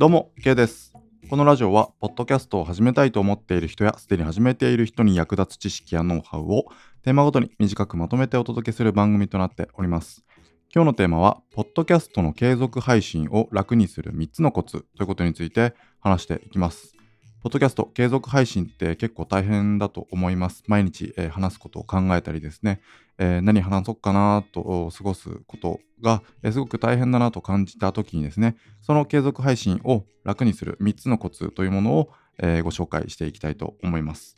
[0.00, 0.94] どうも、K です。
[1.28, 6.64] このラジオは、ポッドキャストを始めたいと思っている人や、すでに始めている人に役立つ知識やノウハウを、
[7.02, 10.24] テーマごとに短くまとめてお届けする番組となっております。
[10.74, 16.94] 今日のテーマは、ポッドキャストの継続配信を楽にする3つのコツということについて話していきます。
[17.42, 20.62] ポッドキャスト継続配信って結構大変だと思います。
[20.66, 22.82] 毎日、えー話すことを考えたりですね、
[23.16, 32.10] えー何話そうかなと過ごすことが、えーすごく大変だなと感じた時にですね、その継続配信を楽にする3つのコツというものを、
[32.42, 34.36] えご紹介していきたいと思います。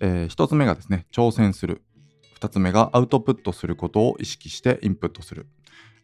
[0.00, 1.80] え1つ目がですね、挑戦する。
[2.38, 5.46] 2つ目がアウトプットすることを意識してインプットする。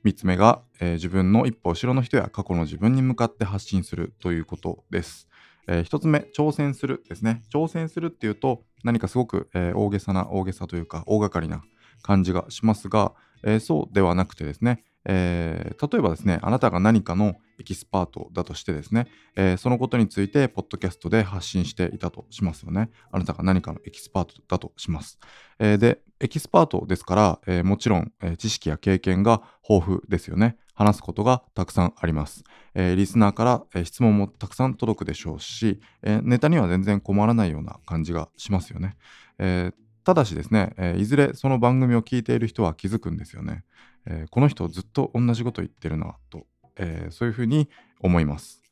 [0.05, 5.29] 3つ目が、えー自分の一歩後ろの人や過去の自分に向かって発信するということです。
[5.69, 7.43] え1つ目、挑戦するですね。
[7.53, 11.63] 挑戦するっていうと何かすごく、えー大げさな大げさというか大掛かりな
[12.03, 13.13] 感じがしますが、
[13.45, 22.91] えそうではなくてですね、えー例えばですね、あなたが何かのエキスパートだとしてですね、えーそのことについて、ポッドキャストで発信していたとしますよね。
[23.11, 25.19] あなたが何かのエキスパートだとします。
[25.59, 30.57] えーで、エキスパートですから、えーもちろん、えー知識や経験が豊富ですよね。
[30.75, 32.45] 話すことがたくさんあります。
[32.75, 38.97] えーリスナーから、えー質問もたくさん届くでしょうし、えーネタには全然困らないような感じがしますよね。
[39.39, 43.65] えーただしですね、えーいずれその番組を聞いている人は気づくんですよね。
[44.07, 47.69] えーこの人ずっと同じこと言ってるなと、えーそういうふうに
[48.01, 48.63] 思います。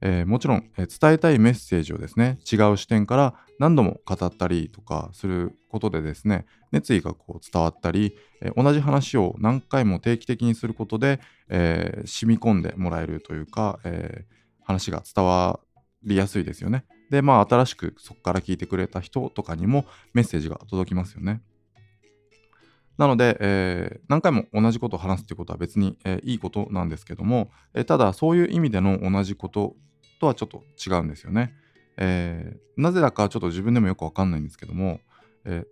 [0.00, 14.26] えもちろん、え伝えたいメッセージをですね違う視点から何度も語ったりとかすることでですね熱意がこう伝わったり、え同じ話を何回も定期的にすることで、え染み込んでもらえるというか、え
[14.64, 15.60] 話が伝わ
[16.02, 16.84] りやすいですよね。
[17.10, 21.42] でまあ新しくそこから聞いてくれた人とかにもメッセージが届きますよね。
[22.98, 29.76] なので、えー何回も同じことを話すということは別に、えーいいことなんですけども、えーただそういう意味での同じこと
[30.20, 31.54] とはちょっと違うんですよね。
[31.98, 35.00] えーなぜだかちょっと自分でもよくわかんないんですけども、
[35.44, 35.66] えー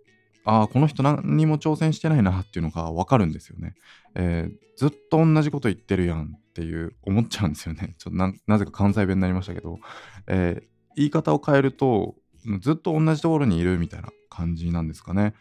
[0.47, 3.73] ああ、この人何にも挑戦してないなっていうのがわかるんですよね、
[4.13, 7.95] えーずっと同じこと言ってるやんっていう思っちゃうんですよね。
[7.97, 9.79] ちょっとなぜか関西弁になりましたけど、
[10.27, 12.15] えー言い方を変えると
[12.59, 15.33] ずっと同じところにいるみたいな感じなんですかね。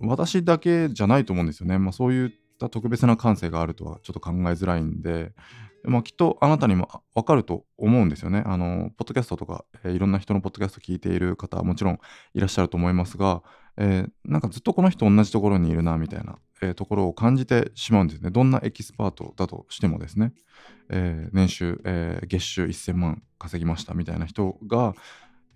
[0.00, 1.78] 私だけじゃないと思うんですよね。
[1.78, 5.32] まあ、そういった特別な感性があるとはちょっと考えづらいんで、
[5.84, 8.42] まあ、きっとあなたにもわかると思うんですよね。
[8.46, 11.98] あの、ポッドキャストとか、えーいろんな人のポッドキャスト聞いている方はもちろん
[12.34, 13.42] いらっしゃると思いますが、
[13.76, 18.30] えーなんかずっとこの人同じところにいるなみたいな、えーところを感じてしまうんですね。
[18.30, 20.32] どんなエキスパートだとしてもですね。
[20.88, 24.94] えー年収、えー月収1000万稼ぎましたみたいな人が、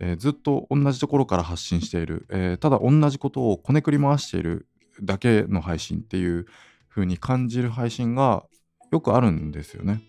[0.00, 4.66] えーずっと同じところから発信している、えーただ同じことをこねくり回している
[5.02, 6.46] だけの配信っていう
[6.88, 8.44] 風に感じる配信が
[8.90, 10.02] よくあるんですよね。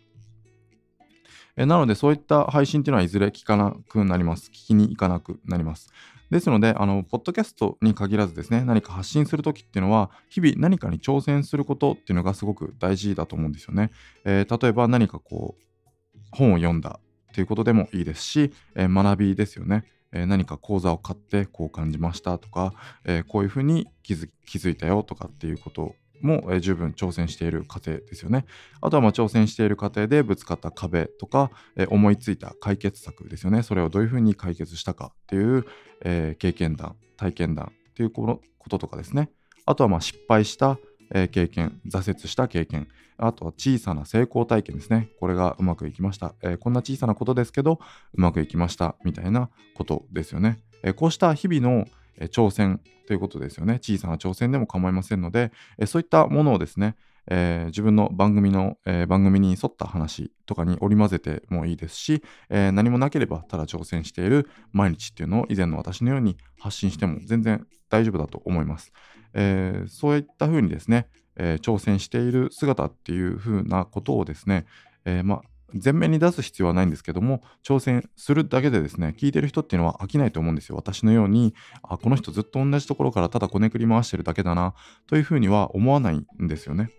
[1.55, 4.49] えなのでそういった配信っていうのはいずれ聞かなくなります。
[4.49, 5.91] 聞きに行かなくなります。
[6.29, 13.91] ですので、あの、ポッドキャストに限らずですね、何か発信するときっていうのは、日々何かに挑戦することっていうのがすごく大事だと思うんですよね。
[14.25, 16.99] えー例えば何かこう、本を読んだ
[17.33, 19.85] ということでもいいですし、えー学びですよね。
[20.11, 22.73] えー何か講座を買ってこう感じましたとか、
[23.05, 28.45] えーこういうふうに気づ気づいたよとかっていうことも、えー十分挑戦している過程ですよね。
[28.81, 33.63] あとはまあ挑戦している過程でぶつかった壁とか、えー思いついた解決策ですよね。
[33.63, 35.65] それをどういうふうに解決したかっていう、
[36.03, 39.29] えー経験談、体験談っていうこととかですね。
[39.65, 40.77] あとはまあ失敗した、
[41.13, 42.87] えー経験、挫折した経験、
[43.17, 45.09] あとは小さな成功体験ですね。
[45.19, 46.35] これがうまくいきました。
[46.41, 47.79] えーこんな小さなことですけど、
[48.13, 50.59] うまくいきましたみたいなことですよね。
[50.83, 51.85] えーこうした日々の、
[52.27, 53.75] 挑戦ということですよね。
[53.81, 56.95] 小さな挑戦でも構いませんので、えーそういったものをですね、
[57.27, 68.91] えー自分の番組の、えー番組に沿った話とかに織り交ぜてもいいですし、えー何もなければただ挑戦している毎日っていうのを以前の私のように発信しても全然大丈夫だと思います。
[69.33, 74.65] えーそういった風にですね、えー挑戦している姿っていう風なことをですね、
[75.05, 75.41] えーまあ
[75.73, 80.75] 前面に出す必要はないんですけども挑戦するだけでですね聞いてる人っていうのは飽きないと思うんですよ。
[80.75, 84.73] 私のようにあこの人ずっと同じところからただこねくり回してるだけだな
[85.07, 86.89] というふうには思わないんですよね。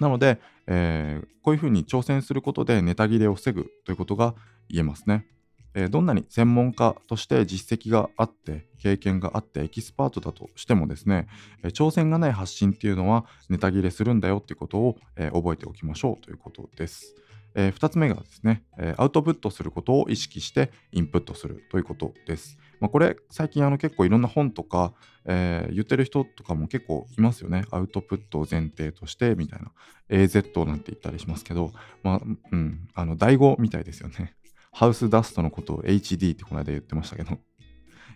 [0.00, 4.34] なので、えーこういうふうに挑戦することでネタ切れを防ぐということが
[4.68, 5.28] 言えますね。
[5.74, 11.28] えどんなに専門家として実績があって経験があってエキスパートだとしてもですね、
[11.62, 17.14] え挑戦がない発信っていうのはネタ切れするんだよっていうことを、え覚えておきましょうということです。
[17.56, 22.56] え2つ目がですね、えーアウトプットすることを意識してインプットするということです。
[22.80, 24.92] まあ、これ最近あの結構いろんな本とか、
[25.24, 27.64] えー、言ってる人とかも結構いますよね。
[27.70, 29.72] アウトプットを前提としてみたいな。
[30.10, 31.72] AZ なんて言ったりしますけど、
[32.02, 32.20] まあ、
[32.52, 34.34] うん、あの、第5みたいですよね。
[34.72, 37.38] ハウスダストのことを HD ってこの間言ってましたけど、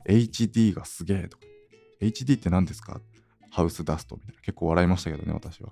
[0.07, 1.45] HD がすげえとか、
[2.03, 3.01] HD って何ですか？
[3.51, 4.41] ハウスダストみたいな。
[4.43, 5.71] 結構笑いましたけどね、私は。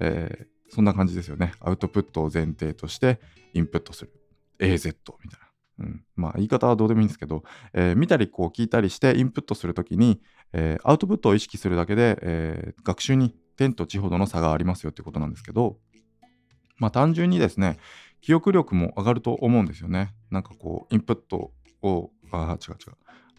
[0.00, 1.52] えー、そんな感じですよね。
[1.60, 3.20] アウトプットを前提として
[3.52, 4.12] インプットする。
[4.58, 4.94] AZ
[5.24, 5.50] みたいな。
[5.80, 10.20] うん、まあ言い方はどうでもいいんですけど、えー、見たりこう聞いたりしてインプットするときに、
[10.52, 15.78] えー、アウトプットを意識するだけで、えー、学習に天と地ほどの差がありますよってことなんですけど、
[16.76, 17.78] まあ単純にですね、
[18.20, 20.14] 記憶力も上がると思うんですよね。
[20.30, 21.52] なんかこう、インプット
[21.82, 22.96] を、あ、違う違う、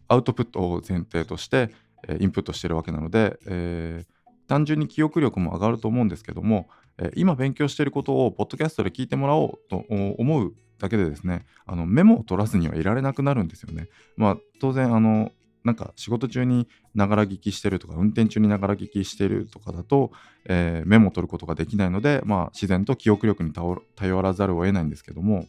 [0.07, 1.69] アウトプットを前提として、
[2.07, 4.03] えインプットしてるわけなので、え
[4.51, 6.67] 単純に記憶力も上がると思うんですけども、
[6.97, 13.87] え今勉強していることをポッドキャストで聞いてもらおうと思うだけでですねあのメモを取らずにはいられなくなるんですよね。
[14.17, 15.31] まあ当然あの
[15.63, 20.11] なんか仕事中にながら聞きしてるとか運転中にながら聞きしてるとかだと、
[20.43, 25.45] えー、メモを取ることができないので、まあ、自然と記憶力に頼らざるを得ないんですけども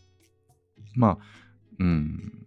[0.95, 1.19] まあ
[1.81, 2.47] うん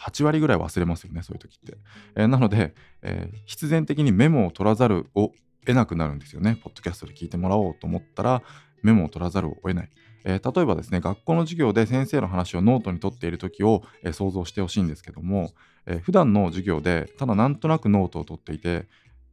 [0.00, 1.76] 8割ぐらい忘れますよねそういう時って、
[2.16, 5.32] えー、なので、えー、必然的にメモを取らざるを
[5.66, 6.58] 得なくなるんですよね。
[6.62, 8.42] ポッドキャストで聞いてもらおうと思ったら
[8.82, 9.90] メモを取らざるを得ない。
[10.24, 15.52] えー、例えばですね学校の授業で先生の話をノートに取っている時を、え、想像してほしいんですけども、
[15.86, 18.86] えー、普段の授業でただなんとなくノートを取っていて、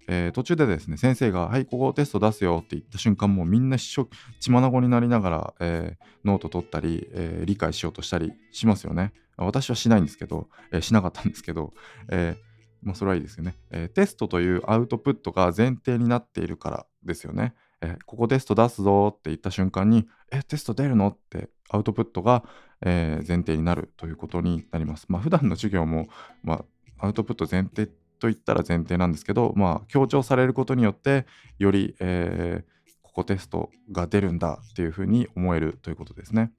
[0.07, 4.05] えー、途中でですね先生が「はいここテスト出すよ」って言った瞬間もうみんな血
[4.49, 9.13] まなごになりながら、えー、ノート取ったり、えー、理解しようとしたりしますよね。
[9.37, 11.73] 私はしないんですけど、えー、しなかったんですけど、
[12.09, 12.47] えー
[12.81, 17.53] まあ、それはいいですよね、えー、テストというアウトプットが前提になっているからですよね。
[17.81, 22.43] えここテスト出すぞって言った瞬間に、え、テスト出るのってアウトプットが、
[22.81, 25.05] え、前提になるということになります。
[25.09, 26.07] まあ、普段の授業も、
[26.43, 26.65] ま
[26.99, 31.27] あ、アウトプット前提と言ったら前提なんですけど、まあ、強調されることによって、
[31.59, 32.65] より、え、
[33.03, 36.51] ここテストが出るんだっていうふうに思えるということですね。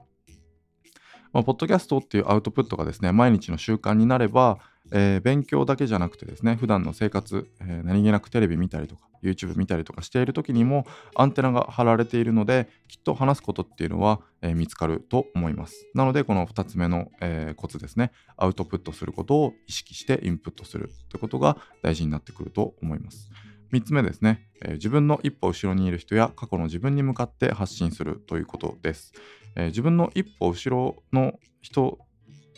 [1.33, 4.59] まあ、ポッドキャストっていうアウトプットがですね、毎日の習慣になれば、
[4.91, 10.87] えー、勉強だけじゃなくてですね、普段の生活、えー、何気なくテレビ見たりとか、YouTube 見たりとかしている時にも
[11.17, 15.87] アンテナが張られているので、きっと話すことっていうのは、えー、見つかると思います。
[15.95, 23.31] なので、この2つ目の、えコツですね、アウトプットすることを意識してインプットするということが大事になってくると思います。
[23.73, 29.13] 3つ目ですね、え自分の一歩後ろにいる人や過去の自分に向かって発信するということです。
[29.57, 31.99] え自分の一歩後ろの人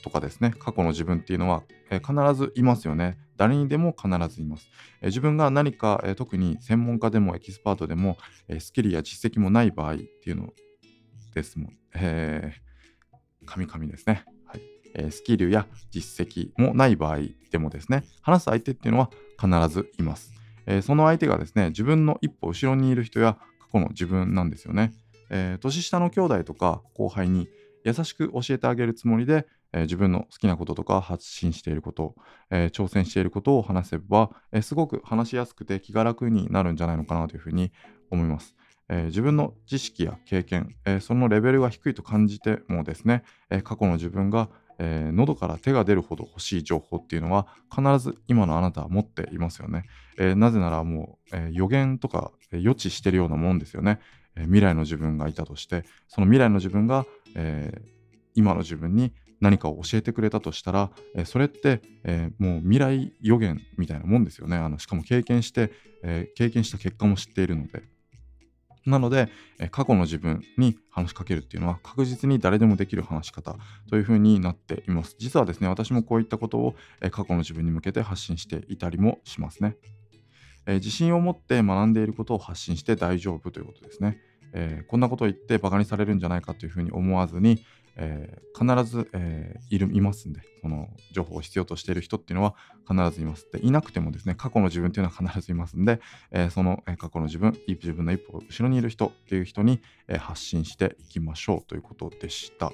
[0.03, 3.19] とかですね、過去の自分っていうのは、えー、必ずいますよね。
[3.37, 4.69] 誰にでも必ずいます。
[5.01, 8.17] えー、自分が何か、えー、特に専門家でもエキスパートでも、
[8.49, 10.53] えスキルや実績もない場合っていうの
[11.35, 11.79] ですもん。
[11.95, 14.25] えー、神々ですね。
[15.11, 17.19] スキルや実績もない場合
[17.53, 20.40] でもですね、話す相手っていうのは必ずいます。
[20.71, 24.93] えその相手がですね、自分の一歩後ろにいる人や過去の自分なんですよね。
[25.31, 27.49] え年下の兄弟とか後輩に
[27.85, 32.15] 優しく教えてあげるつもりで、え、自分の好きなこととか発信していること、
[32.51, 37.73] え、挑戦していることを話せば、え、すごく話しやすくて気が楽になるんじゃないのかなというふうに
[38.11, 38.55] 思います。
[38.93, 44.51] え自分の知識や経験、えそのレベルが低いと感じてもですね、え過去の自分が、
[44.83, 49.85] え喉から手が出るほど欲しい情報っていうのは必ず今のあなたは持っていますよね。
[50.19, 54.01] えなぜならもう、え予言とか、え予知してるようなもんですよね。
[54.37, 57.05] え未来の自分がいたとしてその未来の自分が、
[57.37, 57.81] え
[58.35, 64.57] 今の自分に何かを教えてくれたとしたら、えそれって、えもう未来予言みたいなもんですよね。
[64.57, 65.73] あのしかも経験して、
[66.03, 67.83] え経験した結果も知っているので。
[68.87, 73.57] なので、え過去の自分に話しかけるっていうのは確実に誰でもできる話し方
[73.89, 75.17] というふうになっています。
[75.19, 79.77] 実はですね、私もこういったことを、え過去の自分に向けて発信していたりもしますね。
[80.67, 84.19] え自信を持って学んでいることを発信して大丈夫ということですね。
[84.53, 87.65] えー、こんなことを言ってバカにされるんじゃないかというふうに思わずに、
[88.03, 92.55] えー、必ず、えー、いるいますんで、その情報を必要としている人っていうのは
[92.89, 93.47] 必ずいます。
[93.53, 102.73] で、いなくてもですね、過去の自分っていうのは必ずいますんで、えー、その、過去の自分、自分の一歩後ろにいる人っていう人に、え発信していきましょうということでした。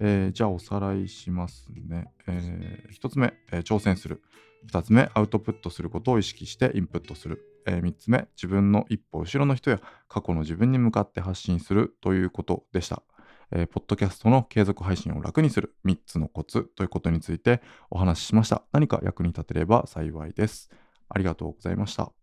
[0.00, 2.06] えじゃあおさらいしますね。
[2.28, 4.22] え1つ目、え挑戦する。
[4.70, 7.44] 2つ目、アウトプットすることを意識してインプットする。
[7.66, 13.02] え3つ目、自分の一歩後ろの人や過去の自分に向かって発信するということでした。
[13.52, 18.62] えー、ポッドキャストの継続配信を楽にする3つのコツということについてお話ししました。
[18.72, 20.70] 何か役に立てれば幸いです。
[21.08, 22.17] ありがとうございました。